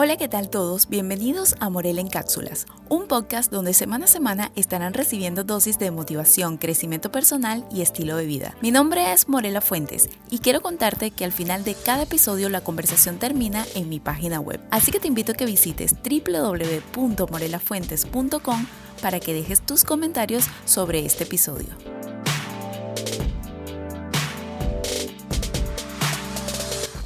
[0.00, 0.88] Hola, ¿qué tal todos?
[0.88, 5.90] Bienvenidos a Morel en Cápsulas, un podcast donde semana a semana estarán recibiendo dosis de
[5.90, 8.54] motivación, crecimiento personal y estilo de vida.
[8.62, 12.60] Mi nombre es Morela Fuentes y quiero contarte que al final de cada episodio la
[12.60, 14.60] conversación termina en mi página web.
[14.70, 18.66] Así que te invito a que visites www.morelafuentes.com
[19.02, 21.97] para que dejes tus comentarios sobre este episodio.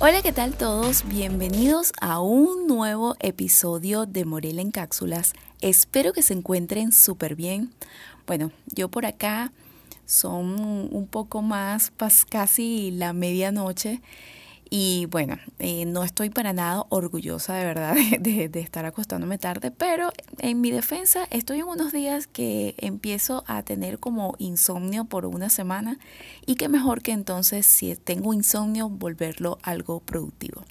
[0.04, 1.04] Hola, ¿qué tal todos?
[1.06, 5.32] Bienvenidos a un nuevo episodio de Morela en Cápsulas.
[5.60, 7.70] Espero que se encuentren súper bien.
[8.26, 9.52] Bueno, yo por acá
[10.04, 10.60] son
[10.92, 11.92] un poco más,
[12.28, 14.00] casi la medianoche
[14.74, 19.70] y bueno, eh, no estoy para nada orgullosa de verdad de, de, estar acostándome tarde,
[19.70, 25.26] pero en mi defensa estoy en unos días que empiezo a tener como insomnio por
[25.26, 25.98] una semana
[26.46, 30.64] y que mejor que entonces si tengo insomnio volverlo algo productivo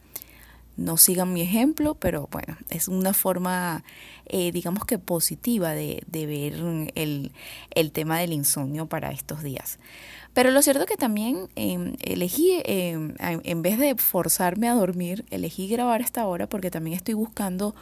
[0.77, 3.83] no sigan mi ejemplo, pero bueno, es una forma,
[4.25, 6.53] eh, digamos que positiva de, ver
[6.95, 7.31] el,
[7.71, 9.79] el, tema del insomnio para estos días.
[10.33, 15.25] Pero lo cierto es que también em, elegí, em, en vez de forzarme a dormir,
[15.29, 17.75] elegí grabar esta hora porque también estoy buscando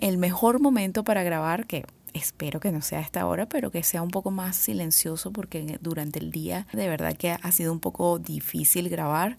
[0.00, 4.02] el mejor momento para grabar, que espero que no sea esta hora, pero que sea
[4.02, 8.18] un poco más silencioso porque durante el día de verdad que ha sido un poco
[8.18, 9.38] difícil grabar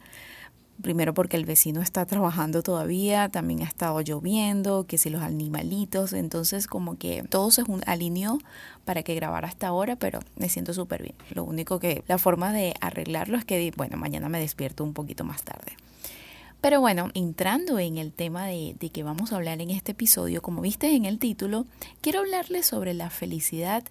[0.81, 6.13] primero porque el vecino está trabajando todavía, también ha estado lloviendo, que si los animalitos,
[6.13, 8.39] entonces como que todo se alineó
[8.85, 11.15] para que grabara hasta ahora, pero me siento súper bien.
[11.31, 15.23] Lo único que la forma de arreglarlo es que, bueno, mañana me despierto un poquito
[15.23, 15.73] más tarde.
[16.59, 20.41] Pero bueno, entrando en el tema de, de que vamos a hablar en este episodio,
[20.41, 21.65] como viste en el título,
[22.01, 23.83] quiero hablarles sobre la felicidad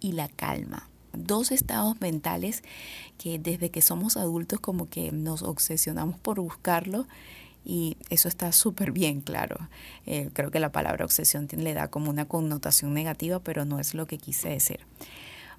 [0.00, 0.88] y la calma
[1.18, 2.62] dos estados mentales
[3.18, 7.06] que desde que somos adultos como que nos obsesionamos por buscarlo
[7.64, 9.68] y eso está súper bien, claro.
[10.06, 13.94] Eh, creo que la palabra obsesión le da como una connotación negativa, pero no es
[13.94, 14.80] lo que quise decir.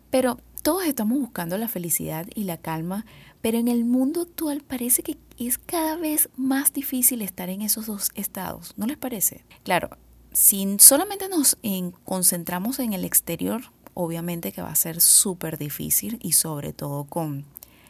[0.09, 3.05] Pero todos estamos buscando la felicidad y la calma,
[3.41, 7.85] pero en el mundo actual parece que es cada vez más difícil estar en esos
[7.85, 9.45] dos estados, ¿no les parece?
[9.63, 9.91] Claro,
[10.33, 11.57] si solamente nos
[12.03, 13.61] concentramos en el exterior,
[13.93, 17.45] obviamente que va a ser súper difícil y sobre todo con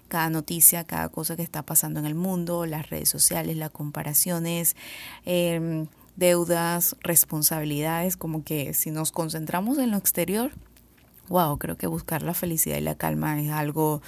[0.08, 4.76] cada noticia, cada cosa que está pasando en el mundo, las redes sociales, las comparaciones,
[5.26, 5.88] em,
[6.18, 10.52] deudas, responsabilidades, como que si nos concentramos en lo exterior,
[11.30, 14.02] wow, creo que buscar la felicidad y la calma es algo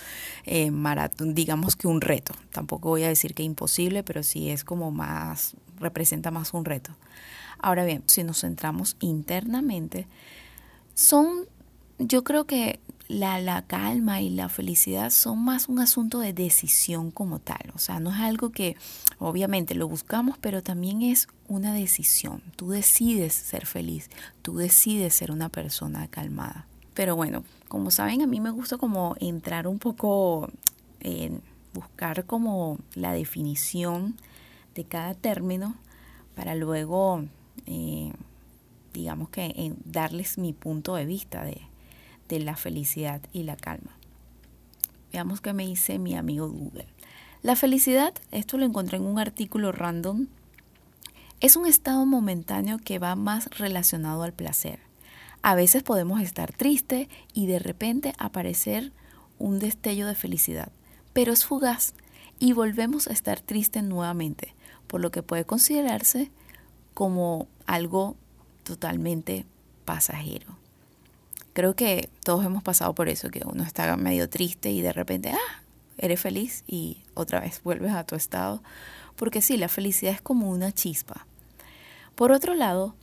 [0.46, 2.34] eh, maratón, digamos que un reto.
[2.52, 6.92] Tampoco voy a decir que imposible, pero sí es como más, representa más un reto.
[7.60, 10.08] Ahora bien, si nos centramos internamente,
[10.96, 11.48] son
[12.08, 17.12] yo creo que la, la, calma y la felicidad son más un asunto de decisión
[17.12, 17.72] como tal.
[17.76, 18.78] O sea, no es algo que
[19.20, 22.42] obviamente lo buscamos, pero también es una decisión.
[22.56, 24.10] Tú decides ser feliz,
[24.42, 26.68] tú decides ser una persona calmada.
[26.94, 30.50] Pero bueno, como saben, a mí me gusta como entrar un poco
[31.00, 31.42] en
[31.74, 34.16] buscar como la definición
[34.76, 35.76] de cada término
[36.36, 37.26] para luego,
[37.66, 38.14] eh,
[38.94, 41.62] digamos que darles mi punto de vista de,
[42.32, 43.92] de la felicidad y la calma.
[45.12, 46.88] Veamos qué me dice mi amigo Google.
[47.42, 50.28] La felicidad, esto lo encontré en un artículo random,
[51.42, 54.80] es un estado momentáneo que va más relacionado al placer.
[55.42, 58.94] A veces podemos estar tristes y de repente aparecer
[59.38, 60.72] un destello de felicidad,
[61.14, 61.96] pero es fugaz
[62.40, 64.56] y volvemos a estar tristes nuevamente,
[64.88, 66.32] por lo que puede considerarse
[66.94, 68.16] como algo
[68.64, 69.46] totalmente
[69.84, 70.61] pasajero.
[71.54, 75.32] Creo que todos hemos pasado por eso, que uno está medio triste y de repente,
[75.32, 75.62] ah,
[75.98, 78.62] eres feliz y otra vez vuelves a tu estado.
[79.16, 81.28] Porque sí, la felicidad es como una chispa.
[82.16, 82.96] Por otro lado,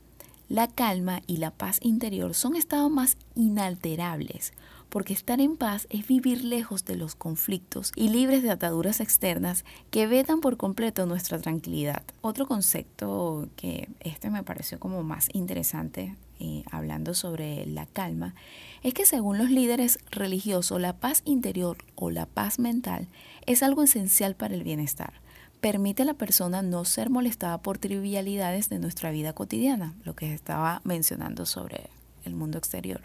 [0.49, 4.53] la calma y la paz interior son estados más inalterables,
[4.89, 9.65] porque estar en paz es vivir lejos de los conflictos y libres de ataduras externas
[9.91, 12.03] que vetan por completo nuestra tranquilidad.
[12.21, 18.33] Otro concepto que este me pareció como más interesante eh, hablando sobre la calma,
[18.81, 23.07] es que según los líderes religiosos, la paz interior o la paz mental
[23.45, 25.13] es algo esencial para el bienestar.
[25.59, 30.33] Permite a la persona no ser molestada por trivialidades de nuestra vida cotidiana, lo que
[30.33, 31.89] estaba mencionando sobre
[32.23, 33.01] el mundo exterior,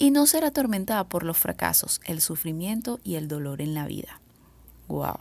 [0.00, 4.20] y no ser atormentada por los fracasos, el sufrimiento y el dolor en la vida.
[4.88, 5.18] Wow.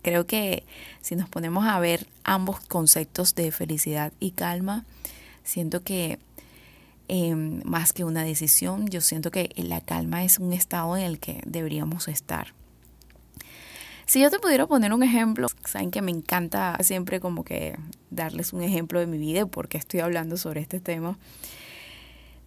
[0.00, 0.64] Creo que
[1.02, 4.86] si nos ponemos a ver ambos conceptos de felicidad y calma,
[5.44, 6.18] siento que
[7.10, 8.86] Em, más que una decisión.
[8.88, 12.52] Yo siento que la calma es un estado en el que deberíamos estar.
[14.04, 17.78] Si yo te pudiera poner un ejemplo, saben que me encanta siempre como que
[18.10, 21.18] darles un ejemplo de mi vida porque estoy hablando sobre este tema.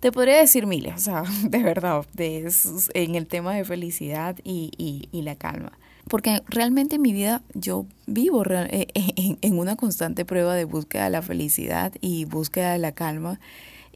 [0.02, 2.52] Te podría decir miles, o sea, de verdad, de,
[2.96, 4.72] en el tema de felicidad y,
[5.12, 5.74] y, la calma.
[6.10, 8.88] Porque realmente en mi vida yo vivo eh,
[9.42, 13.40] en una constante prueba de búsqueda de la felicidad y búsqueda de la calma.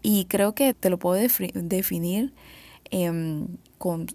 [0.03, 1.19] Y creo que te lo puedo
[1.53, 2.33] definir
[2.91, 3.47] em,
[3.79, 4.05] con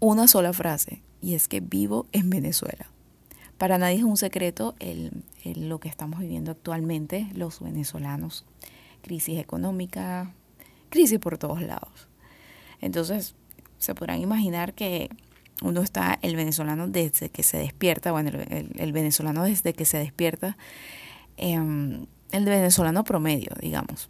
[0.00, 2.90] una sola frase, y es que vivo en Venezuela.
[3.56, 8.44] Para nadie es un secreto el, lo que estamos viviendo actualmente los venezolanos.
[9.02, 10.34] Crisis económica,
[10.88, 12.08] crisis por todos lados.
[12.80, 13.34] Entonces,
[13.78, 15.10] se podrán imaginar que
[15.62, 20.56] uno está, el venezolano desde que se despierta, bueno, el, venezolano desde que se despierta,
[21.36, 24.08] em, el venezolano promedio, digamos,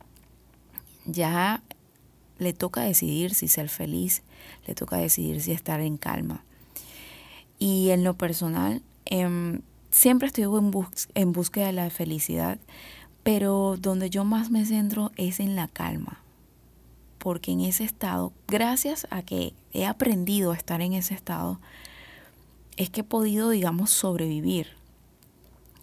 [1.05, 1.63] ya
[2.39, 4.23] le toca decidir si ser feliz,
[4.67, 6.45] le toca decidir si estar en calma.
[7.59, 10.73] Y en lo personal, em, siempre estoy en,
[11.15, 12.59] en búsqueda de la felicidad,
[13.23, 16.26] pero donde yo más me centro es en la calma.
[17.27, 21.59] Porque en ese estado, gracias a que he aprendido a estar en ese estado,
[22.77, 24.69] es que he podido, digamos, sobrevivir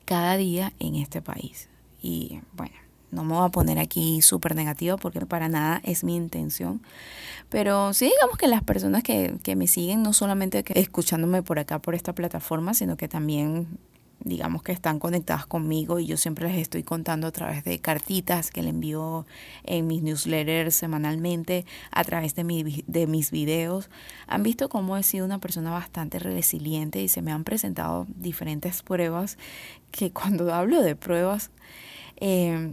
[0.05, 1.67] cada día en este país.
[2.01, 2.75] Y bueno,
[3.11, 6.81] no me voy a poner aquí súper negativa porque para nada es mi intención.
[7.49, 11.77] Pero sí digamos que las personas que, que me siguen, no solamente escuchándome por acá,
[11.79, 13.67] por esta plataforma, sino que también
[14.23, 18.51] digamos que están conectadas conmigo y yo siempre les estoy contando a través de cartitas
[18.51, 19.25] que le envío
[19.63, 23.89] en mis newsletters semanalmente, a través de, mi, de mis videos.
[24.27, 28.81] Han visto cómo he sido una persona bastante resiliente y se me han presentado diferentes
[28.81, 29.37] pruebas
[29.91, 31.51] que cuando hablo de pruebas,
[32.17, 32.71] eh,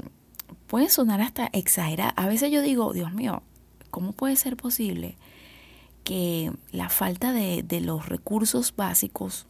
[0.67, 2.15] pueden sonar hasta exageradas.
[2.17, 3.43] A veces yo digo, Dios mío,
[3.91, 5.17] ¿cómo puede ser posible
[6.05, 9.47] que la falta de, los recursos básicos,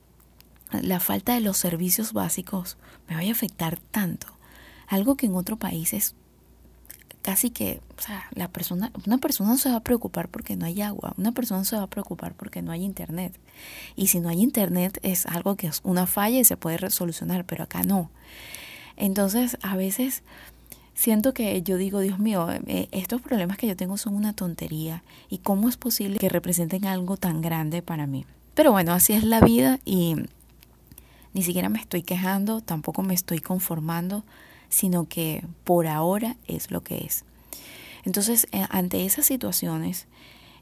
[0.73, 2.77] la falta de los servicios básicos
[3.09, 4.27] me vaya a afectar tanto?
[4.87, 6.15] Algo que en otro país es
[7.23, 10.67] casi que, o sea, la persona, una persona no se va a preocupar porque no
[10.67, 13.39] hay agua, una persona no se va a preocupar porque no hay internet.
[13.97, 17.45] Y si no hay internet es algo que es una falla y se puede solucionar,
[17.45, 18.11] pero acá no.
[18.97, 20.23] Entonces, a veces
[20.95, 25.03] siento que yo digo, Dios mío, eh, estos problemas que yo tengo son una tontería
[25.29, 28.27] y cómo es posible que representen algo tan grande para mí.
[28.55, 30.17] Pero bueno, así es la vida y
[31.33, 34.25] ni siquiera me estoy quejando, tampoco me estoy conformando,
[34.69, 37.25] sino que por ahora es lo que es.
[38.05, 40.07] Entonces, eh, ante esas situaciones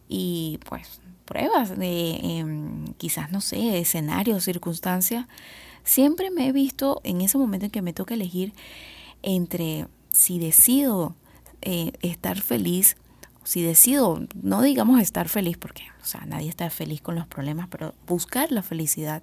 [0.09, 5.27] y pues pruebas de em, quizás, no sé, escenarios, circunstancias,
[5.85, 8.55] siempre me he visto en ese momento en que me toca elegir
[9.23, 11.15] entre si decido
[11.61, 12.97] eh, estar feliz,
[13.45, 17.69] si decido, no digamos estar feliz, porque o sea, nadie está feliz con los problemas,
[17.69, 19.23] pero buscar la felicidad,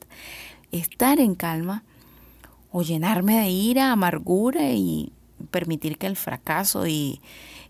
[0.80, 1.84] estar en calma,
[2.72, 5.12] o llenarme de ira, amargura y
[5.50, 7.22] permitir que el fracaso y,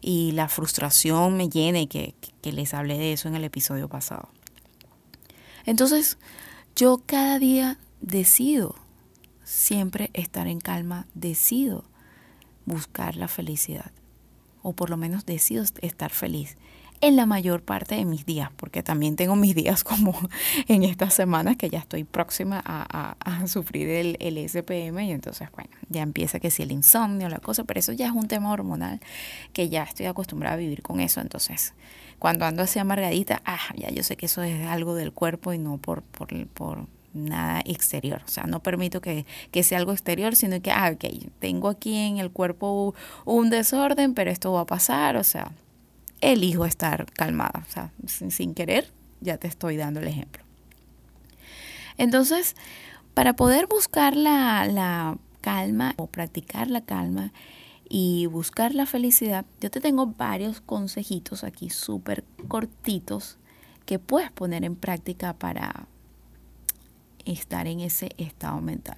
[0.02, 2.14] la frustración me llene, que
[2.44, 4.30] les hablé de eso en el episodio pasado.
[5.66, 6.18] Entonces,
[6.76, 8.76] yo cada día decido
[9.44, 11.86] siempre estar en calma, decido
[12.66, 13.92] buscar la felicidad,
[14.62, 16.58] o por lo menos decido estar feliz
[17.02, 20.18] en la mayor parte de mis días, porque también tengo mis días como
[20.68, 25.70] en estas semanas que ya estoy próxima a, sufrir el, el, SPM y entonces, bueno,
[25.90, 29.00] ya empieza que si el insomnio, la cosa, pero eso ya es un tema hormonal
[29.54, 31.74] que ya estoy acostumbrada a vivir con eso, entonces
[32.20, 35.58] cuando ando así amargadita, ah, ya yo sé que eso es algo del cuerpo y
[35.58, 38.22] no por, por, por nada exterior.
[38.26, 39.26] O sea, no permito que,
[39.64, 41.06] sea algo exterior, sino que, ah, ok,
[41.40, 42.94] tengo aquí en el cuerpo
[43.26, 45.18] un desorden, pero esto va a pasar.
[45.18, 45.52] O sea,
[46.22, 47.64] elijo estar calmada.
[47.68, 48.92] O sea, sin, querer,
[49.22, 50.44] ya te estoy dando el ejemplo.
[51.98, 52.56] Entonces,
[53.14, 57.32] para poder buscar la, la calma o practicar la calma
[57.88, 63.38] y buscar la felicidad, yo te tengo varios consejitos aquí súper cortitos
[63.86, 65.88] que puedes poner en práctica para
[67.26, 68.98] estar en ese estado mental.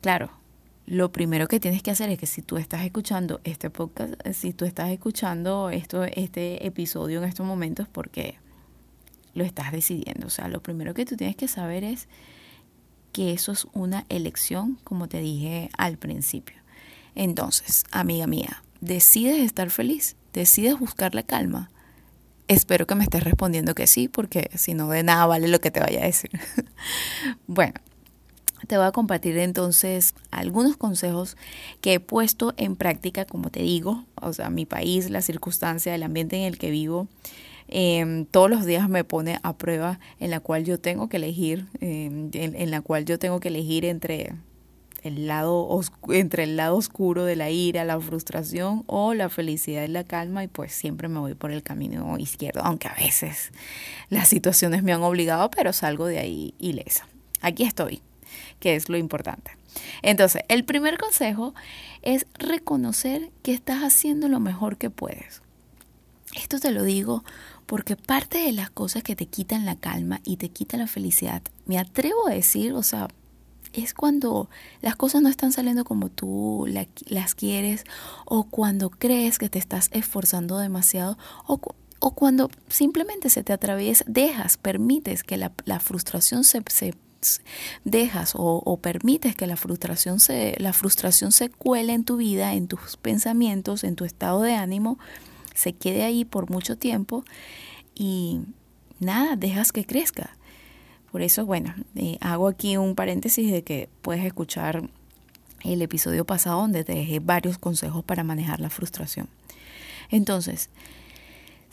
[0.00, 0.30] Claro,
[0.86, 4.52] lo primero que tienes que hacer es que si tú estás escuchando este podcast, si
[4.52, 8.38] tú estás escuchando esto, este episodio en estos momentos, porque
[9.34, 10.28] lo estás decidiendo.
[10.28, 12.08] O sea, lo primero que tú tienes que saber es
[13.12, 16.56] que eso es una elección, como te dije al principio.
[17.14, 21.70] Entonces, amiga mía, decides estar feliz, decides buscar la calma,
[22.48, 25.72] Espero que me estés respondiendo que sí, porque si no, de nada vale lo que
[25.72, 26.30] te vaya a decir.
[27.48, 27.74] bueno,
[28.66, 31.36] te voy a compartir entonces algunos consejos
[31.80, 36.02] que he puesto en práctica, como te digo, o sea, mi país, la circunstancia, el
[36.02, 37.08] ambiente en el que vivo,
[37.68, 41.66] em, todos los días me pone a prueba en la cual yo tengo que elegir,
[41.80, 44.34] em, en, la cual yo tengo que elegir entre
[45.02, 49.88] el lado entre el lado oscuro de la ira, la frustración o la felicidad y
[49.88, 53.52] la calma y pues siempre me voy por el camino izquierdo, aunque a veces
[54.10, 57.06] las situaciones me han obligado, pero salgo de ahí ilesa.
[57.40, 58.02] Aquí estoy,
[58.60, 59.52] que es lo importante.
[60.02, 61.54] Entonces, el primer consejo
[62.02, 65.42] es reconocer que estás haciendo lo mejor que puedes.
[66.34, 67.24] Esto te lo digo
[67.66, 71.42] porque parte de las cosas que te quitan la calma y te quitan la felicidad,
[71.66, 73.08] me atrevo a decir, o sea,
[73.72, 74.48] es cuando
[74.80, 76.66] las cosas no están saliendo como tú
[77.06, 77.84] las quieres
[78.24, 81.58] o cuando crees que te estás esforzando demasiado o,
[82.14, 86.62] cuando simplemente se te atraviesa, dejas, permites que la, frustración se
[87.84, 92.68] dejas o, permites que la frustración se la frustración se cuele en tu vida, en
[92.68, 94.98] tus pensamientos, en tu estado de ánimo,
[95.54, 97.24] se quede ahí por mucho tiempo
[97.94, 98.40] y
[99.00, 100.36] nada, dejas que crezca.
[101.10, 104.88] Por eso, bueno, eh, hago aquí un paréntesis de que puedes escuchar
[105.64, 109.28] el episodio pasado donde te dejé varios consejos para manejar la frustración.
[110.10, 110.70] Entonces,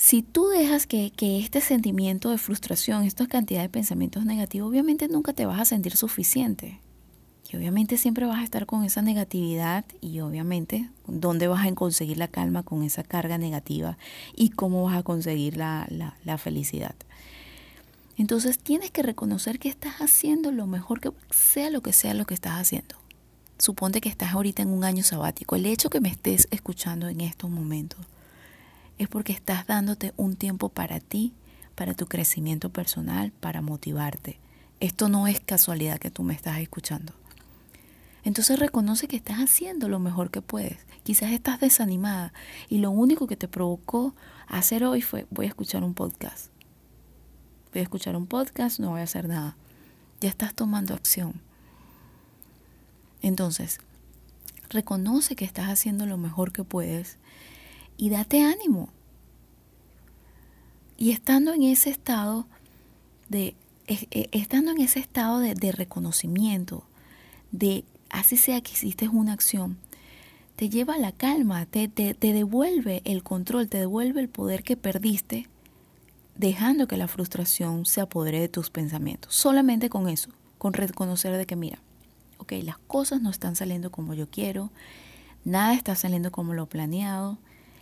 [0.03, 5.31] si tú dejas que, este sentimiento de frustración, esta cantidad de pensamientos negativos, obviamente nunca
[5.31, 6.81] te vas a sentir suficiente.
[7.50, 12.17] Y obviamente siempre vas a estar con esa negatividad y obviamente dónde vas a conseguir
[12.17, 13.98] la calma con esa carga negativa
[14.36, 16.95] y cómo vas a conseguir la, la, la felicidad.
[18.17, 22.25] Entonces tienes que reconocer que estás haciendo lo mejor que sea lo que sea lo
[22.25, 22.98] que estás haciendo.
[23.57, 25.55] Suponte que estás ahorita en un año sabático.
[25.55, 28.05] El hecho que me estés escuchando en estos momentos
[29.03, 31.33] es porque estás dándote un tiempo para ti,
[31.75, 34.39] para tu crecimiento personal, para motivarte.
[34.79, 37.13] Esto no es casualidad que tú me estás escuchando.
[38.24, 40.77] Entonces reconoce que estás haciendo lo mejor que puedes.
[41.03, 42.33] Quizás estás desanimada
[42.69, 44.15] y lo único que te provocó
[44.48, 46.53] hacer hoy fue voy a escuchar un podcast
[47.74, 49.57] voy a escuchar un podcast, no voy a hacer nada.
[50.22, 51.41] Ya estás tomando acción.
[53.22, 53.79] Entonces,
[54.69, 57.17] reconoce que estás haciendo lo mejor que puedes
[57.97, 58.89] y date ánimo.
[60.97, 62.47] Y estando en ese estado
[63.29, 63.55] de,
[63.88, 66.85] e, estando en ese estado de, reconocimiento,
[67.51, 69.77] de así sea que hiciste una acción,
[70.55, 74.63] te lleva a la calma, te, te, te devuelve el control, te devuelve el poder
[74.63, 75.50] que perdiste
[76.35, 79.35] dejando que la frustración se apodere de tus pensamientos.
[79.35, 81.79] Solamente con eso, con reconocer de que, mira,
[82.38, 84.71] ok, las cosas no están saliendo como yo quiero,
[85.45, 87.38] nada está saliendo como lo planeado,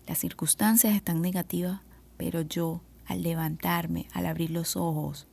[0.08, 1.82] las circunstancias están negativas,
[2.18, 5.28] pero yo, al levantarme, al abrir los ojos,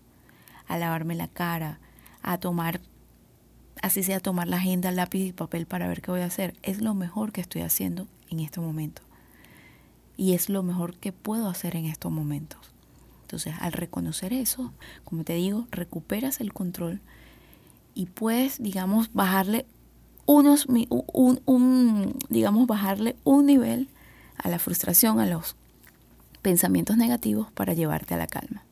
[0.67, 1.81] a lavarme la cara,
[2.23, 2.81] a tomar,
[3.83, 6.81] así sea, tomar la agenda, lápiz y papel para ver qué voy a hacer, es
[6.81, 9.03] lo mejor que estoy haciendo en este momento.
[10.17, 12.59] Y es lo mejor que puedo hacer en estos momentos.
[13.23, 14.73] Entonces, al reconocer eso,
[15.05, 17.01] como te digo, recuperas el control
[17.95, 19.67] y puedes, digamos, bajarle
[20.25, 23.89] unos, un, digamos, bajarle un nivel
[24.43, 25.57] a la frustración, a los
[26.43, 28.63] pensamientos negativos para llevarte a la calma.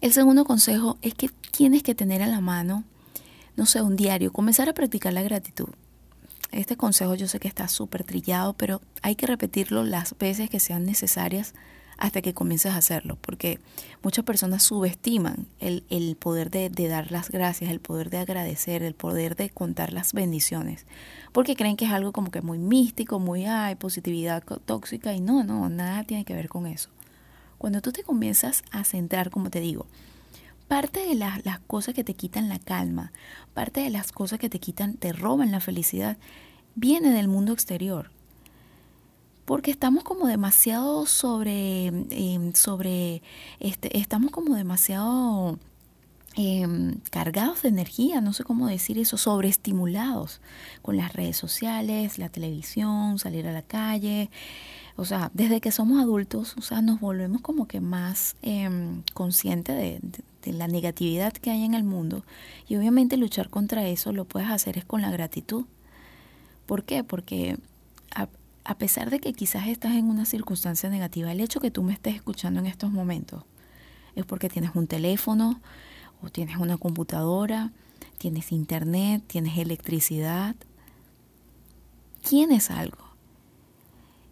[0.00, 2.84] El segundo consejo es que tienes que tener a la mano,
[3.56, 5.68] no sé, un diario, comenzar a practicar la gratitud.
[6.52, 10.60] Este consejo yo sé que está súper trillado, pero hay que repetirlo las veces que
[10.60, 11.54] sean necesarias
[11.98, 13.60] hasta que comiences a hacerlo, porque
[14.02, 18.82] muchas personas subestiman el, el poder de, de, dar las gracias, el poder de agradecer,
[18.82, 20.86] el poder de contar las bendiciones,
[21.32, 25.42] porque creen que es algo como que muy místico, muy, ay, positividad tóxica, y no,
[25.44, 26.90] no, nada tiene que ver con eso.
[27.58, 29.86] Cuando tú te comienzas a centrar, como te digo,
[30.68, 33.12] parte de las, las cosas que te quitan la calma,
[33.54, 36.18] parte de las cosas que te quitan, te roban la felicidad,
[36.74, 38.10] viene del mundo exterior
[39.46, 43.22] porque estamos como demasiado sobre, em, sobre,
[43.60, 45.58] este, estamos como demasiado
[46.38, 50.42] em, cargados de energía, no sé cómo decir eso, sobreestimulados
[50.82, 54.30] con las redes sociales, la televisión, salir a la calle.
[54.96, 58.68] O sea, desde que somos adultos, o sea, nos volvemos como que más eh,
[59.14, 60.00] conscientes de,
[60.42, 62.24] de, la negatividad que hay en el mundo.
[62.68, 65.64] Y obviamente luchar contra eso lo puedes hacer es con la gratitud.
[66.66, 67.04] ¿Por qué?
[67.04, 67.56] Porque
[68.66, 71.92] a pesar de que quizás estás en una circunstancia negativa, el hecho que tú me
[71.92, 73.44] estés escuchando en estos momentos
[74.16, 75.60] es porque tienes un teléfono
[76.20, 77.70] o tienes una computadora,
[78.18, 80.56] tienes internet, tienes electricidad,
[82.28, 83.04] tienes algo.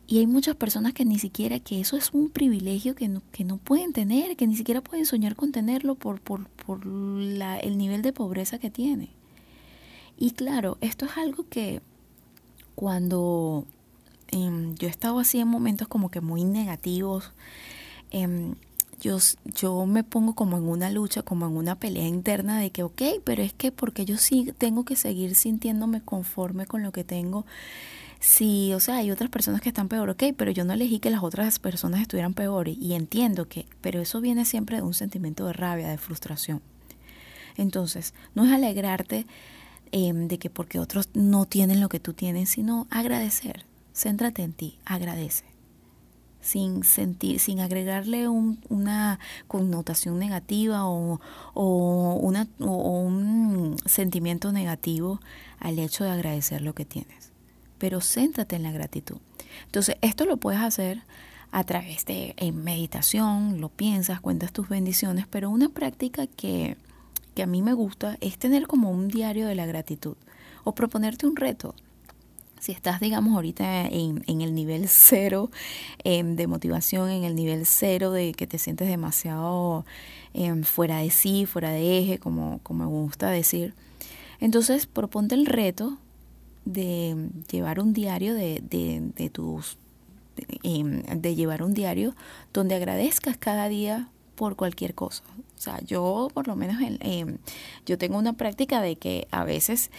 [0.09, 3.45] Y hay muchas personas que ni siquiera, que eso es un privilegio que no, que
[3.45, 7.79] no pueden tener, que ni siquiera pueden soñar con tenerlo por, por, por la, el
[7.79, 9.11] nivel de pobreza que tiene.
[10.19, 11.81] Y claro, esto es algo que
[12.75, 13.67] cuando
[14.35, 17.33] em, yo he estado así en momentos como que muy negativos.
[18.11, 18.55] Em,
[19.01, 22.83] yo, yo me pongo como en una lucha, como en una pelea interna de que,
[22.83, 27.05] ok, pero es que porque yo sí tengo que seguir sintiéndome conforme con lo que
[27.05, 27.47] tengo.
[28.21, 31.11] Sí, o sea, hay otras personas que están peor, ok, pero yo no elegí que
[31.11, 35.47] las otras personas estuvieran peores y entiendo que, pero eso viene siempre de un sentimiento
[35.47, 36.63] de rabia, de frustración.
[37.57, 39.27] Entonces, no es alegrarte
[39.93, 43.67] em, de que porque otros no tienen lo que tú tienes, sino agradecer.
[43.95, 45.45] Céntrate en ti, agradece.
[46.41, 51.21] Sin sentir, sin agregarle una connotación negativa o,
[51.55, 52.47] un
[53.87, 55.21] sentimiento negativo
[55.59, 57.33] al hecho de agradecer lo que tienes.
[57.79, 59.17] Pero céntrate en la gratitud.
[59.65, 61.03] Entonces, esto lo puedes hacer
[61.51, 66.77] a través de meditación, lo piensas, cuentas tus bendiciones, pero una práctica que
[67.35, 70.17] que a mí me gusta es tener como un diario de la gratitud
[70.63, 71.75] o proponerte un reto.
[72.65, 75.51] Si estás, digamos, ahorita en, en el nivel cero
[76.03, 79.85] em, de motivación, en el nivel cero de que te sientes demasiado
[80.33, 83.75] em, fuera de sí, fuera de eje, como, como me gusta decir,
[84.41, 85.99] entonces proponte el reto
[86.65, 89.77] de llevar un diario de, de, de tus
[90.63, 92.17] em, de llevar un diario
[92.55, 95.23] donde agradezcas cada día por cualquier cosa.
[95.57, 97.39] O sea, yo por lo menos eh,
[97.87, 99.91] yo tengo una práctica de que a veces,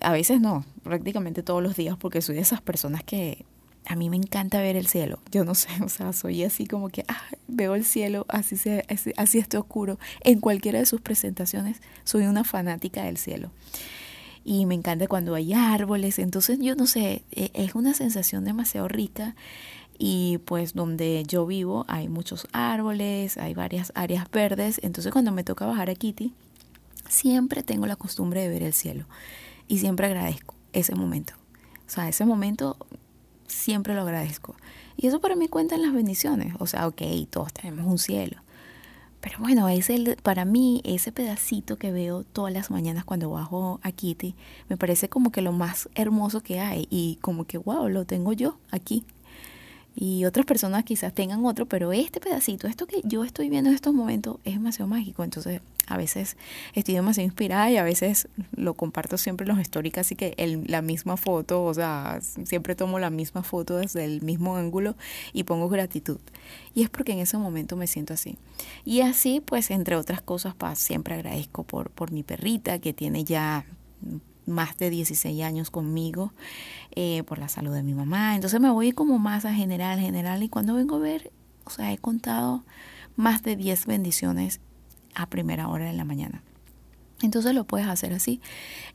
[0.00, 3.44] a veces no, prácticamente todos los días, porque soy de esas personas que
[3.86, 5.20] a mí me encanta ver el cielo.
[5.30, 8.84] Yo no sé, o sea, soy así como que ah, veo el cielo, así, se,
[8.88, 9.98] así, así oscuro.
[10.22, 13.50] En cualquiera de sus presentaciones soy una fanática del cielo.
[14.44, 16.18] Y me encanta cuando hay árboles.
[16.18, 19.36] Entonces, yo no sé, e, es una sensación demasiado rica
[19.98, 25.44] y pues donde yo vivo hay muchos árboles, hay varias áreas verdes, entonces cuando me
[25.44, 26.32] toca bajar a Kitty,
[27.08, 29.06] siempre tengo la costumbre de ver el cielo
[29.68, 31.34] y siempre agradezco ese momento.
[31.86, 32.76] O sea, ese momento
[33.46, 34.56] siempre lo agradezco.
[34.96, 36.54] Y eso para mí cuenta en las bendiciones.
[36.58, 38.38] O sea, ok, todos tenemos un cielo.
[39.20, 39.88] Pero bueno, es
[40.22, 44.34] para mí ese pedacito que veo todas las mañanas cuando bajo a Kitty,
[44.68, 48.32] me parece como que lo más hermoso que hay y como que, wow, lo tengo
[48.32, 49.04] yo aquí
[49.94, 53.76] y otras personas quizás tengan otro, pero este pedacito, esto que yo estoy viendo en
[53.76, 55.22] estos momentos es demasiado mágico.
[55.22, 56.36] Entonces, a veces
[56.74, 60.64] estoy demasiado inspirada y a veces lo comparto siempre en los stories, así que el,
[60.66, 64.96] la misma foto, o sea, siempre tomo la misma foto desde el mismo ángulo
[65.32, 66.18] y pongo gratitud.
[66.74, 68.38] Y es porque en ese momento me siento así.
[68.84, 73.24] Y así, pues, entre otras cosas, pues, siempre agradezco por, por mi perrita que tiene
[73.24, 73.66] ya
[74.46, 76.32] más de 16 años conmigo
[76.94, 78.34] eh, por la salud de mi mamá.
[78.34, 81.32] Entonces me voy como más a general, general y cuando vengo a ver,
[81.64, 82.64] o sea, he contado
[83.16, 84.60] más de 10 bendiciones
[85.14, 86.42] a primera hora de la mañana.
[87.22, 88.40] Entonces lo puedes hacer así.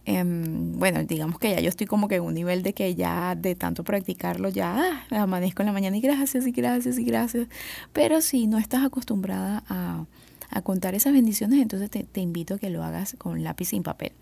[0.06, 3.36] Em, bueno, digamos que ya yo estoy como que en un nivel de que ya
[3.36, 7.48] de tanto practicarlo ya ah, amanezco en la mañana y gracias y gracias y gracias.
[7.94, 10.06] Pero si no estás acostumbrada a,
[10.50, 14.14] a contar esas bendiciones, entonces te, invito a que lo hagas con lápiz sin papel.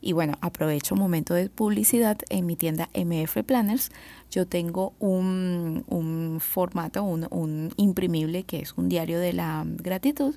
[0.00, 3.90] Y bueno, aprovecho un momento de publicidad en mi tienda MF Planners.
[4.30, 10.34] Yo tengo un, un formato, un, un imprimible que es un diario de la gratitud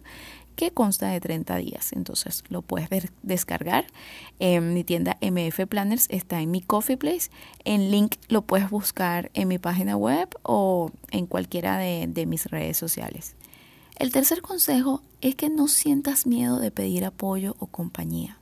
[0.55, 1.93] que consta de 30 días.
[1.93, 2.89] Entonces lo puedes
[3.23, 3.85] descargar.
[4.39, 7.29] En mi tienda MF Planners está en mi Coffee Place.
[7.63, 12.45] El link lo puedes buscar en mi página web o en cualquiera de, de mis
[12.47, 13.35] redes sociales.
[13.95, 18.37] El tercer consejo es que no sientas miedo de pedir apoyo o compañía.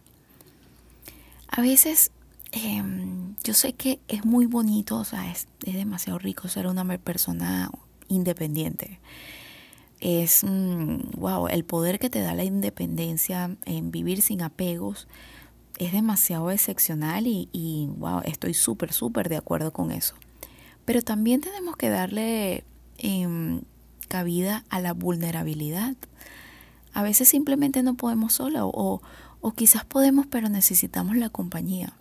[1.48, 2.12] A veces
[2.52, 7.70] em, yo sé que es muy bonito, o sea, es, demasiado rico ser una persona
[8.08, 9.00] independiente.
[10.00, 15.08] Es, wow, mm, el poder que te da la independencia en vivir sin apegos
[15.78, 20.16] es demasiado excepcional y, y wow, estoy súper, súper de acuerdo con eso.
[20.86, 22.66] Pero también tenemos que darle
[24.20, 25.96] a la vulnerabilidad.
[26.94, 29.02] A veces simplemente no podemos sola o,
[29.42, 31.94] o quizás podemos pero necesitamos la compañía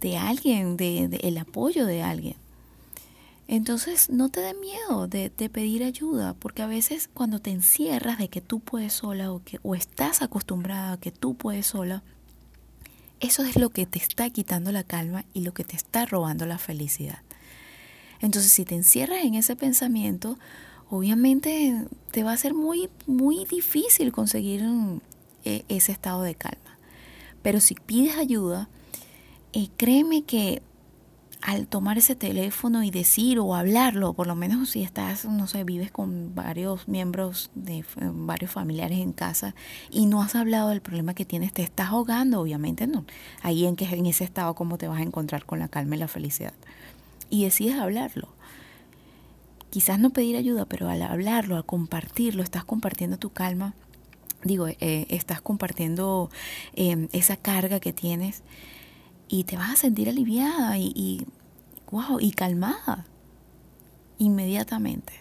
[0.00, 2.36] de alguien, de, el apoyo de alguien.
[3.48, 8.18] Entonces no te dé miedo de, de, pedir ayuda, porque a veces cuando te encierras
[8.18, 12.02] de que tú puedes sola o, que, o estás acostumbrada a que tú puedes sola,
[13.20, 16.44] eso es lo que te está quitando la calma y lo que te está robando
[16.44, 17.20] la felicidad.
[18.20, 20.38] Entonces si te encierras en ese pensamiento,
[20.90, 24.64] obviamente te va a ser muy, muy difícil conseguir
[25.44, 26.78] e, ese estado de calma.
[27.42, 28.68] Pero si pides ayuda,
[29.52, 30.62] eh, créeme que
[31.42, 35.62] al tomar ese teléfono y decir o hablarlo, por lo menos si estás, no sé,
[35.64, 39.54] vives con varios miembros de varios familiares en casa
[39.90, 43.04] y no has hablado del problema que tienes, te estás ahogando, obviamente no.
[43.42, 45.98] Ahí en que en ese estado cómo te vas a encontrar con la calma y
[45.98, 46.54] la felicidad.
[47.28, 48.28] y decides hablarlo.
[49.70, 53.74] Quizás no pedir ayuda, pero al hablarlo, al compartirlo, estás compartiendo tu calma,
[54.44, 56.30] digo, eh, estás compartiendo
[56.74, 58.42] em, esa carga que tienes
[59.28, 61.26] y te vas a sentir aliviada y, y,
[61.90, 63.06] wow, y calmada
[64.18, 65.12] inmediatamente.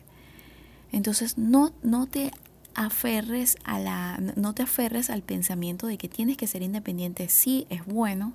[0.91, 2.31] Entonces no, no te
[2.75, 7.29] aferres a la, no te aferres al pensamiento de que tienes que ser independiente.
[7.29, 8.33] Sí, es bueno,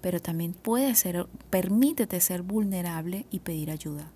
[0.00, 4.10] pero también puede ser, permítete ser vulnerable y pedir ayuda.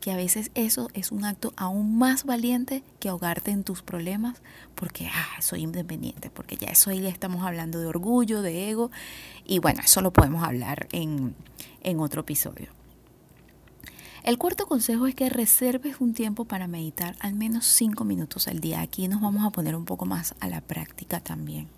[0.00, 4.40] Que a veces eso es un acto aún más valiente que ahogarte en tus problemas
[4.74, 8.90] porque ah, soy independiente, porque ya eso ahí estamos hablando de orgullo, de ego,
[9.44, 11.34] y bueno, eso lo podemos hablar en,
[11.82, 12.68] en otro episodio.
[14.22, 18.60] El cuarto consejo es que reserves un tiempo para meditar al menos cinco minutos al
[18.60, 18.80] día.
[18.82, 21.68] Aquí nos vamos a poner un poco más a la práctica también.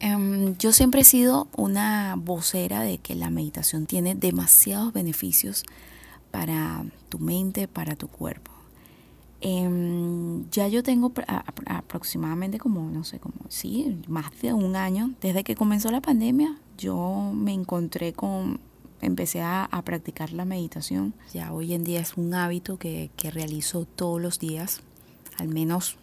[0.00, 5.64] Em, yo siempre he sido una vocera de que la meditación tiene demasiados beneficios
[6.30, 8.50] para tu mente, para tu cuerpo.
[9.40, 11.12] Em, ya yo tengo
[11.66, 16.58] aproximadamente como, no sé, como, sí, más de un año, desde que comenzó la pandemia,
[16.76, 18.60] yo me encontré con
[19.00, 21.14] empecé a, practicar la meditación.
[21.32, 24.82] Ya hoy en día es un hábito que, realizo todos los días,
[25.38, 25.96] al menos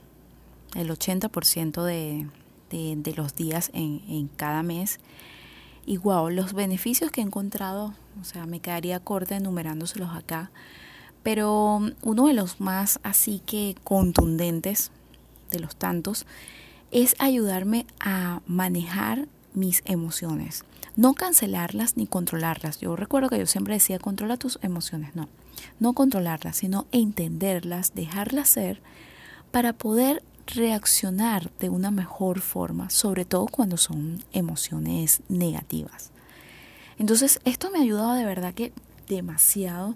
[0.76, 2.28] el 80% de,
[2.70, 5.00] de, los días en, cada mes.
[5.88, 10.52] Y wow, los beneficios que he encontrado, o sea, me quedaría corta enumerándoselos acá,
[11.23, 14.91] pero uno de los más así que contundentes,
[15.50, 16.26] de los tantos,
[16.91, 20.65] es ayudarme a manejar mis emociones.
[20.97, 22.82] No cancelarlas ni controlarlas.
[22.82, 25.15] Yo recuerdo que yo siempre decía, controla tus emociones.
[25.15, 25.30] No,
[25.80, 28.82] no controlarlas, sino entenderlas, dejarlas ser
[29.52, 36.12] para poder reaccionar de una mejor forma, sobre todo cuando son emociones negativas.
[36.98, 38.74] Entonces, esto me ha ayudado de verdad que
[39.08, 39.96] demasiado,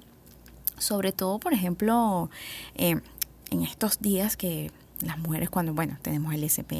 [0.77, 2.29] sobre todo, por ejemplo,
[2.75, 2.99] eh,
[3.49, 6.73] en estos días que las mujeres cuando, bueno, tenemos el SP,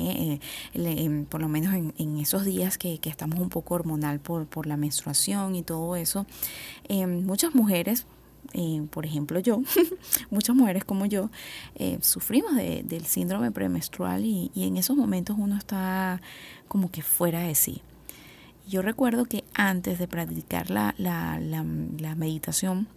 [0.76, 4.78] eh, por lo menos en, esos días que, estamos un poco hormonal por, por la
[4.78, 6.26] menstruación y todo eso,
[6.88, 8.06] em, muchas mujeres,
[8.54, 9.62] eh, por ejemplo yo,
[10.30, 11.30] muchas mujeres como yo,
[11.76, 16.22] eh, sufrimos del síndrome premenstrual y, y en esos momentos uno está
[16.68, 17.82] como que fuera de sí.
[18.68, 21.66] Yo recuerdo que antes de practicar la, la, la,
[21.98, 22.88] la meditación,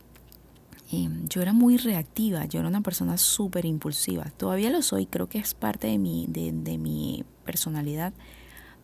[1.29, 4.25] yo era muy reactiva, yo era una persona súper impulsiva.
[4.37, 8.13] Todavía lo soy, creo que es parte de mi, de, de mi personalidad,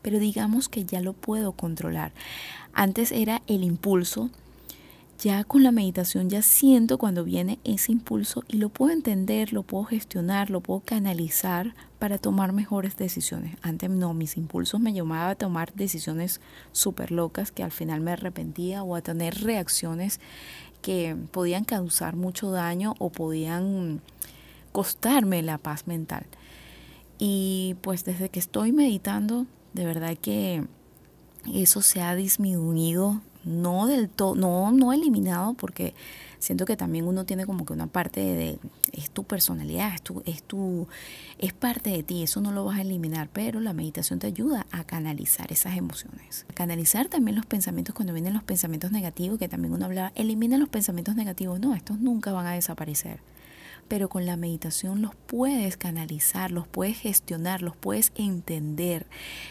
[0.02, 2.12] pero digamos que ya lo puedo controlar.
[2.72, 4.30] Antes era el impulso,
[5.20, 9.62] ya con la meditación ya siento cuando viene ese impulso y lo puedo entender, lo
[9.62, 13.58] puedo gestionar, lo puedo canalizar para tomar mejores decisiones.
[13.60, 16.40] Antes no, mis impulsos me llamaban a tomar decisiones
[16.72, 20.20] súper locas que al final me arrepentía o a tener reacciones
[20.80, 24.00] que podían causar mucho daño o podían
[24.72, 26.24] costarme la paz mental.
[27.18, 30.64] Y pues desde que estoy meditando, de verdad que
[31.52, 35.94] eso se ha disminuido, no del todo, no, no eliminado, porque
[36.38, 38.58] siento que también uno tiene como que una parte de,
[38.92, 40.88] es tu personalidad, es tu, es tu,
[41.38, 44.66] es parte de ti, eso no lo vas a eliminar, pero la meditación te ayuda
[44.72, 49.74] a canalizar esas emociones, canalizar también los pensamientos cuando vienen los pensamientos negativos, que también
[49.74, 53.20] uno hablaba, elimina los pensamientos negativos, no, estos nunca van a desaparecer
[53.90, 59.04] pero con la meditación los puedes canalizar, los puedes gestionar, los puedes entender,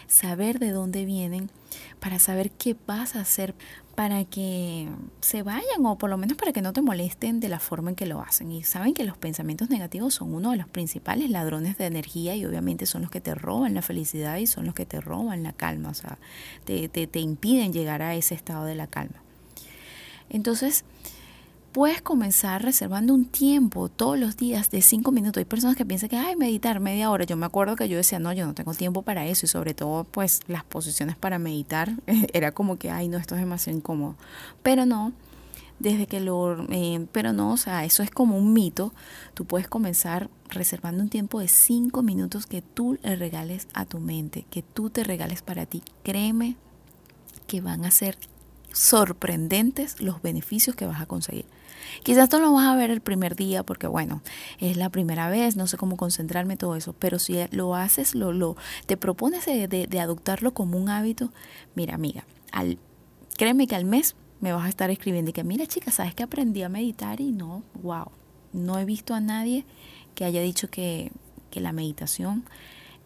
[0.08, 1.50] saber de dónde vienen
[2.00, 3.54] para saber qué vas a hacer
[3.94, 4.88] para que
[5.20, 7.96] se vayan o por lo menos para que no te molesten de la forma en
[7.96, 8.50] que lo hacen.
[8.50, 12.46] Y saben que los pensamientos negativos son uno de los principales ladrones de energía y
[12.46, 15.52] obviamente son los que te roban la felicidad y son los que te roban la
[15.52, 16.16] calma, o sea,
[16.64, 19.22] te, te, te impiden llegar a ese estado de la calma.
[20.30, 20.84] Entonces,
[21.72, 25.38] puedes comenzar reservando un tiempo todos los días de cinco minutos.
[25.38, 27.24] Hay personas que piensan que, ay, meditar media hora.
[27.24, 29.46] Yo me acuerdo que yo decía, no, yo no tengo tiempo para eso.
[29.46, 31.92] Y sobre todo, pues las posiciones para meditar
[32.32, 34.16] era como que, ay, no, esto es demasiado incómodo.
[34.62, 35.12] Pero no,
[35.78, 36.66] desde que lo...
[36.70, 38.92] Eh, pero no, o sea, eso es como un mito.
[39.34, 44.00] Tú puedes comenzar reservando un tiempo de cinco minutos que tú le regales a tu
[44.00, 45.82] mente, que tú te regales para ti.
[46.02, 46.56] Créeme
[47.46, 48.16] que van a ser
[48.72, 51.46] sorprendentes los beneficios que vas a conseguir.
[52.02, 54.22] Quizás tú lo vas a ver el primer día porque, bueno,
[54.58, 58.32] es la primera vez, no sé cómo concentrarme, todo eso, pero si lo haces, lo,
[58.32, 61.32] lo te propones de, de, adoptarlo como un hábito,
[61.74, 62.78] mira, amiga, al,
[63.36, 66.22] créeme que al mes me vas a estar escribiendo y que, mira, chica, ¿sabes que
[66.22, 67.20] aprendí a meditar?
[67.20, 68.10] Y no, wow,
[68.52, 69.64] no he visto a nadie
[70.14, 71.12] que haya dicho que,
[71.50, 72.44] que la meditación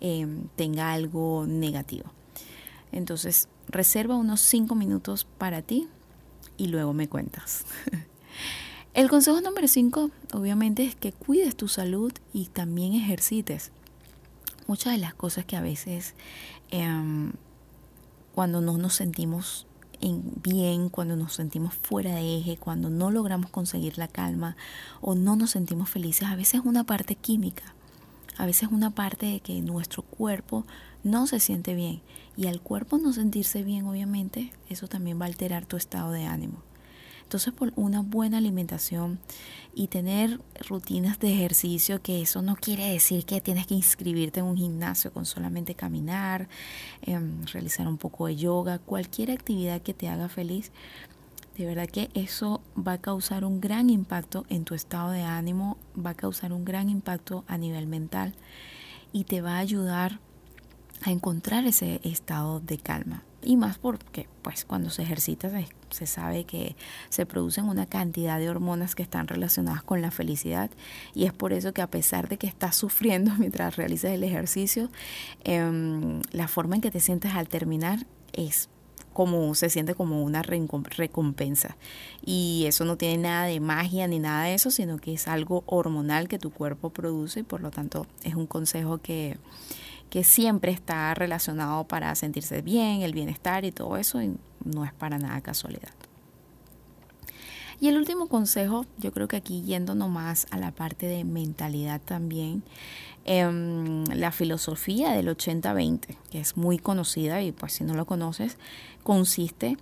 [0.00, 2.10] em, tenga algo negativo.
[2.92, 5.88] Entonces, reserva unos cinco minutos para ti
[6.56, 7.64] y luego me cuentas.
[8.94, 13.72] El consejo número 5, obviamente, es que cuides tu salud y también ejercites.
[14.68, 16.14] Muchas de las cosas que a veces
[16.70, 17.32] em,
[18.36, 19.66] cuando no nos sentimos
[20.00, 24.56] bien, cuando nos sentimos fuera de eje, cuando no logramos conseguir la calma
[25.00, 27.74] o no nos sentimos felices, a veces es una parte química,
[28.36, 30.66] a veces es una parte de que nuestro cuerpo
[31.02, 32.00] no se siente bien
[32.36, 36.26] y al cuerpo no sentirse bien, obviamente, eso también va a alterar tu estado de
[36.26, 36.62] ánimo.
[37.24, 39.18] Entonces, por una buena alimentación
[39.74, 44.46] y tener rutinas de ejercicio, que eso no quiere decir que tienes que inscribirte en
[44.46, 46.48] un gimnasio con solamente caminar,
[47.02, 50.70] em, realizar un poco de yoga, cualquier actividad que te haga feliz.
[51.56, 55.76] De verdad que eso va a causar un gran impacto en tu estado de ánimo,
[55.94, 58.34] va a causar un gran impacto a nivel mental
[59.12, 60.20] y te va a ayudar
[61.02, 63.22] a encontrar ese estado de calma.
[63.44, 65.50] Y más porque pues cuando se ejercita
[65.90, 66.76] se, sabe que
[67.10, 70.70] se producen una cantidad de hormonas que están relacionadas con la felicidad
[71.14, 74.88] y es por eso que a pesar de que estás sufriendo mientras realizas el ejercicio,
[75.44, 78.68] em, la forma en que te sientes al terminar es
[79.12, 81.76] como se siente como una recompensa.
[82.26, 85.62] Y eso no tiene nada de magia ni nada de eso sino que es algo
[85.66, 89.38] hormonal que tu cuerpo produce y por lo tanto es un consejo que
[90.14, 94.92] que siempre está relacionado para sentirse bien, el bienestar y todo eso, y no es
[94.92, 95.90] para nada casualidad.
[97.80, 102.00] Y el último consejo, yo creo que aquí yendo nomás a la parte de mentalidad
[102.00, 102.62] también,
[103.24, 108.56] em, la filosofía del 80-20, que es muy conocida y pues si no lo conoces,
[109.02, 109.78] consiste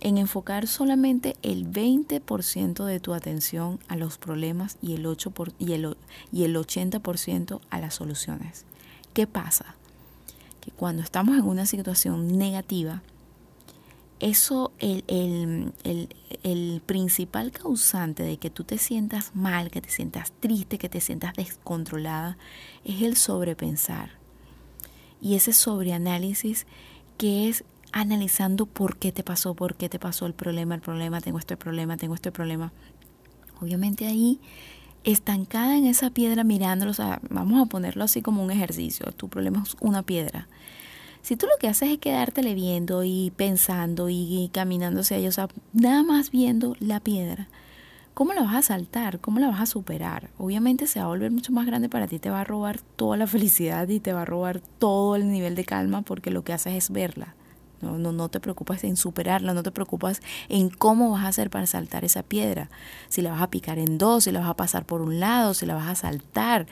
[0.00, 5.72] en enfocar solamente el 20% de tu atención a los problemas y el, 8 y
[5.72, 5.96] el,
[6.32, 8.66] y el 80% a las soluciones.
[9.12, 9.74] ¿Qué pasa?
[10.60, 13.02] Que cuando estamos en una situación negativa,
[14.20, 15.02] eso, el,
[16.42, 21.00] el, principal causante de que tú te sientas mal, que te sientas triste, que te
[21.00, 22.36] sientas descontrolada,
[22.84, 24.10] es el sobrepensar.
[25.22, 26.66] Y ese sobreanálisis
[27.16, 31.20] que es analizando por qué te pasó, por qué te pasó el problema, el problema,
[31.20, 32.72] tengo este problema, tengo este problema.
[33.60, 34.38] Obviamente ahí
[35.04, 39.28] estancada en esa piedra mirándolo, o sea, vamos a ponerlo así como un ejercicio, tu
[39.28, 40.48] problema es una piedra.
[41.22, 45.32] Si tú lo que haces es quedártele viendo y pensando y, caminando hacia ella, o
[45.32, 47.48] sea, nada más viendo la piedra,
[48.14, 49.20] ¿cómo la vas a saltar?
[49.20, 50.30] ¿Cómo la vas a superar?
[50.38, 53.16] Obviamente se va a volver mucho más grande para ti, te va a robar toda
[53.16, 56.52] la felicidad y te va a robar todo el nivel de calma porque lo que
[56.52, 57.34] haces es verla.
[57.80, 61.50] No, no, no te preocupas en superarla, no te preocupas en cómo vas a hacer
[61.50, 62.70] para saltar esa piedra.
[63.08, 65.54] Si la vas a picar en dos, si la vas a pasar por un lado,
[65.54, 66.66] si la vas a saltar,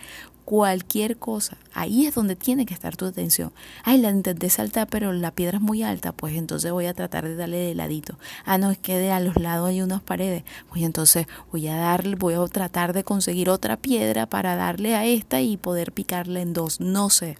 [0.49, 1.59] cualquier cosa.
[1.75, 3.53] Ahí es donde tiene que estar tu atención.
[3.85, 7.29] Ay, la intenté saltar, pero la piedra es muy alta, pues entonces voy a tratar
[7.29, 8.18] de darle de ladito.
[8.47, 10.44] Ah, no, es que de a los lados hay unas paredes.
[10.71, 15.05] Pues entonces voy a darle, voy a tratar de conseguir otra piedra para darle a
[15.05, 16.81] esta y poder picarle en dos.
[16.81, 17.37] No sé.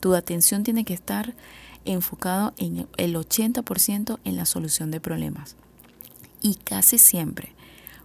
[0.00, 1.34] Tu atención tiene que estar
[1.84, 5.56] enfocado en el 80% en la solución de problemas.
[6.40, 7.52] Y casi siempre,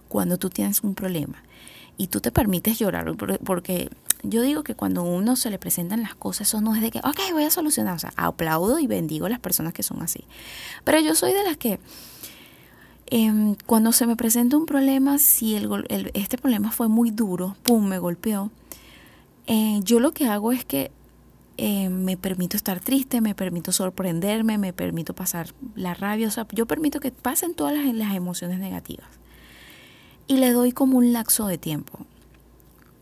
[0.08, 1.42] cuando tú tienes un problema
[1.96, 3.90] y tú te permites llorar, porque
[4.22, 6.98] yo digo que cuando uno se le presentan las cosas, eso no es de que,
[7.00, 10.24] ok, voy a solucionar, o sea, aplaudo y bendigo a las personas que son así.
[10.84, 11.80] Pero yo soy de las que...
[13.10, 17.86] Em, cuando se me presenta un problema, si el, este problema fue muy duro, pum,
[17.86, 18.50] me golpeó,
[19.46, 20.90] eh, yo lo que hago es que
[21.60, 26.46] eh, me permito estar triste, me permito sorprenderme, me permito pasar la rabia, o sea,
[26.52, 29.08] yo permito que pasen todas las, emociones negativas.
[30.28, 32.06] Y le doy como un laxo de tiempo,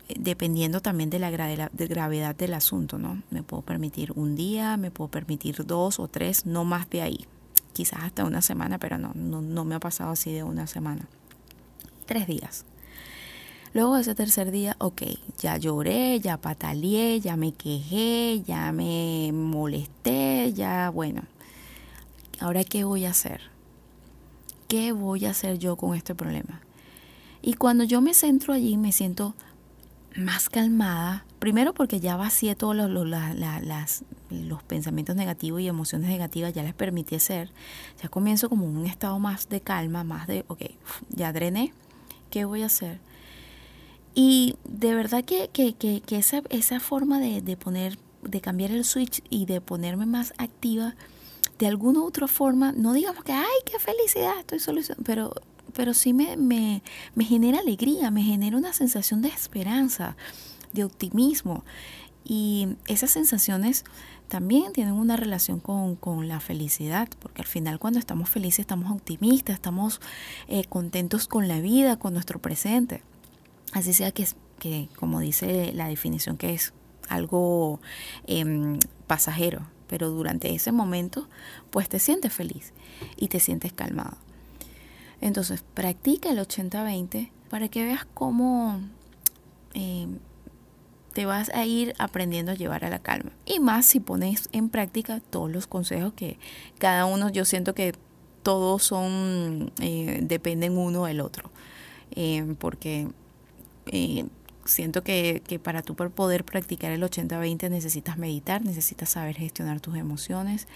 [0.08, 3.22] eh, dependiendo también de la gravedad del asunto, ¿no?
[3.30, 7.26] Me puedo permitir un día, me puedo permitir dos o tres, no más de ahí.
[7.74, 11.06] Quizás hasta una semana, pero no, no, no me ha pasado así de una semana.
[12.06, 12.64] Tres días.
[13.76, 15.02] Luego ese tercer día, ok,
[15.38, 21.24] ya lloré, ya pataleé, ya me quejé, ya me molesté, ya bueno.
[22.40, 23.42] Ahora, ¿qué voy a hacer?
[24.66, 26.62] ¿Qué voy a hacer yo con este problema?
[27.42, 29.34] Y cuando yo me centro allí, me siento
[30.16, 31.26] más calmada.
[31.38, 33.06] Primero porque ya vacié todos los, los,
[34.30, 37.52] los pensamientos negativos y emociones negativas, ya les permití hacer.
[38.02, 40.62] Ya comienzo como un estado más de calma, más de, ok,
[41.10, 41.74] ya drené.
[42.30, 43.04] ¿Qué voy a hacer?
[44.18, 48.86] Y de verdad que, que, que, esa, esa forma de, de, poner, de cambiar el
[48.86, 50.94] switch y de ponerme más activa,
[51.58, 55.34] de alguna u otra forma, no digamos que, ay, qué felicidad, estoy solucionando, pero,
[55.74, 56.82] pero sí me, me,
[57.14, 60.16] me genera alegría, me genera una sensación de esperanza,
[60.72, 61.62] de optimismo.
[62.24, 63.84] Y esas sensaciones
[64.28, 69.56] también tienen una relación con, la felicidad, porque al final cuando estamos felices estamos optimistas,
[69.56, 70.00] estamos
[70.48, 73.02] eh, contentos con la vida, con nuestro presente.
[73.72, 74.26] Así sea que,
[74.58, 76.72] que como dice la definición, que es
[77.08, 77.80] algo
[78.26, 81.28] em, pasajero, pero durante ese momento
[81.70, 82.72] pues te sientes feliz
[83.16, 84.16] y te sientes calmado.
[85.20, 88.80] Entonces practica el 80-20 para que veas cómo
[89.74, 90.18] em,
[91.12, 93.30] te vas a ir aprendiendo a llevar a la calma.
[93.46, 96.38] Y más si pones en práctica todos los consejos que
[96.78, 97.94] cada uno, yo siento que
[98.42, 101.50] todos son, eh, dependen uno del otro.
[102.10, 103.08] Eh, porque
[103.86, 104.26] eh,
[104.64, 109.96] siento que, que, para tú poder practicar el 80-20 necesitas meditar, necesitas saber gestionar tus
[109.96, 110.66] emociones.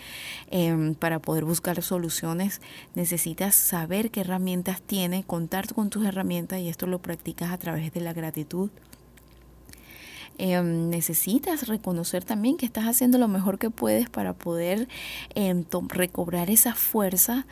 [0.98, 2.60] para poder buscar soluciones
[2.94, 7.92] necesitas saber qué herramientas tienes, contar con tus herramientas y esto lo practicas a través
[7.92, 8.70] de la gratitud
[10.42, 14.88] Em, necesitas reconocer también que estás haciendo lo mejor que puedes para poder
[15.34, 17.46] em, recobrar esa fuerza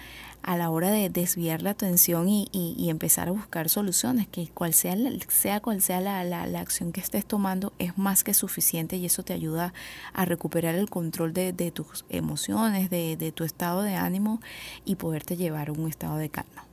[0.48, 2.48] a la hora de desviar la atención y,
[2.88, 4.96] empezar a buscar soluciones, que cual sea,
[5.28, 9.34] sea cual sea la, acción que estés tomando, es más que suficiente y eso te
[9.34, 9.74] ayuda
[10.14, 14.40] a recuperar el control de, de tus emociones, de, de tu estado de ánimo
[14.86, 16.64] y poderte llevar a un estado de calma.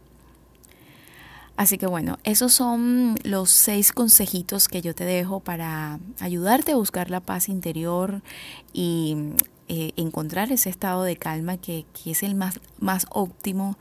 [1.57, 6.77] Así que bueno, esos son los seis consejitos que yo te dejo para ayudarte a
[6.77, 8.21] buscar la paz interior
[8.71, 9.33] y
[9.67, 13.78] eh, encontrar ese estado de calma que, es el más, más óptimo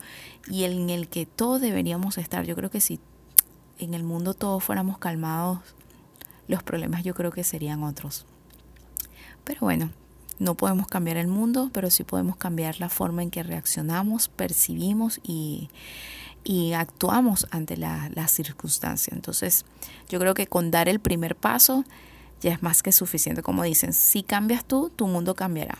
[0.47, 2.45] y en el que todos deberíamos estar.
[2.45, 2.99] Yo creo que si
[3.79, 5.59] en el mundo todos fuéramos calmados,
[6.47, 8.25] los problemas yo creo que serían otros.
[9.43, 9.91] Pero bueno,
[10.39, 15.19] no podemos cambiar el mundo, pero sí podemos cambiar la forma en que reaccionamos, percibimos
[15.23, 15.69] y
[16.45, 19.11] y actuamos ante la, la circunstancia.
[19.13, 19.65] Entonces,
[20.07, 21.83] yo creo que con dar el primer paso
[22.41, 23.41] ya es más que suficiente.
[23.41, 25.77] Como dicen, si cambias tú, tu mundo cambiará.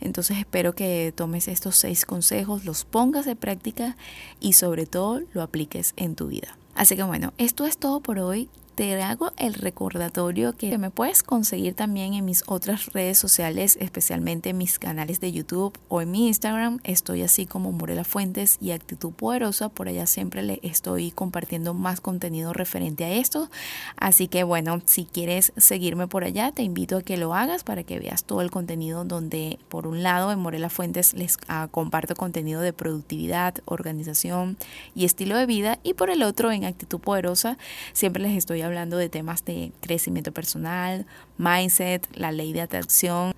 [0.00, 3.96] Entonces espero que tomes estos seis consejos, los pongas de práctica
[4.40, 6.56] y sobre todo lo apliques en tu vida.
[6.74, 11.22] Así que bueno, esto es todo por hoy te hago el recordatorio que me puedes
[11.22, 16.10] conseguir también en mis otras redes sociales, especialmente en mis canales de YouTube o en
[16.10, 16.80] mi Instagram.
[16.82, 19.68] Estoy así como Morela Fuentes y Actitud Poderosa.
[19.68, 23.48] Por allá siempre le estoy compartiendo más contenido referente a esto.
[23.96, 27.84] Así que bueno, si quieres seguirme por allá, te invito a que lo hagas para
[27.84, 32.16] que veas todo el contenido donde por un lado en Morela Fuentes les ah, comparto
[32.16, 34.56] contenido de productividad, organización
[34.96, 37.56] y estilo de vida y por el otro en Actitud Poderosa
[37.92, 41.06] siempre les estoy hablando de temas de crecimiento personal,
[41.38, 43.34] mindset, la ley de atracción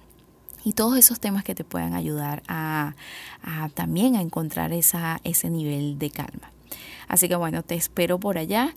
[0.64, 2.94] y todos esos temas que te puedan ayudar a,
[3.74, 6.50] también a encontrar esa, ese nivel de calma.
[7.08, 8.74] Así que bueno, te espero por allá.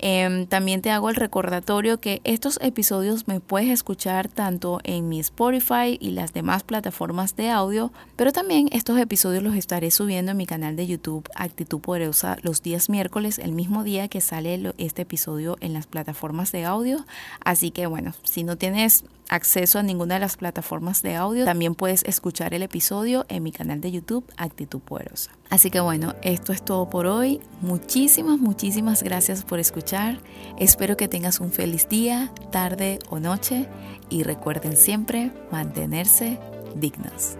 [0.00, 5.18] Em, también te hago el recordatorio que estos episodios me puedes escuchar tanto en mi
[5.18, 10.36] Spotify y las demás plataformas de audio, pero también estos episodios los estaré subiendo en
[10.36, 15.02] mi canal de YouTube Actitud Poderosa los días miércoles, el mismo día que sale este
[15.02, 17.04] episodio en las plataformas de audio.
[17.44, 21.74] Así que bueno, si no tienes acceso a ninguna de las plataformas de audio, también
[21.74, 25.32] puedes escuchar el episodio en mi canal de YouTube Actitud Poderosa.
[25.50, 27.40] Así que bueno, esto es todo por hoy.
[27.68, 30.18] Muchísimas, muchísimas gracias por escuchar.
[30.58, 33.68] Espero que tengas un feliz día, tarde o noche
[34.08, 36.38] y recuerden siempre mantenerse
[36.76, 37.36] dignos.